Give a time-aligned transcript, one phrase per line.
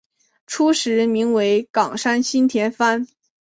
[0.47, 3.07] 初时名为冈山新田藩。